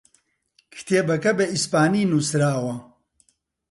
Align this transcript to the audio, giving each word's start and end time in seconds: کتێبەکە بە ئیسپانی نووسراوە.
کتێبەکە 0.75 1.31
بە 1.37 1.45
ئیسپانی 1.53 2.07
نووسراوە. 2.11 2.75